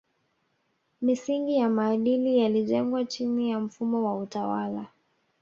Misingi 1.01 1.57
ya 1.57 1.69
maadili 1.69 2.37
yalijengwa 2.37 3.05
chini 3.05 3.49
ya 3.49 3.59
mfumo 3.59 4.05
wa 4.05 4.17
utawala 4.17 4.87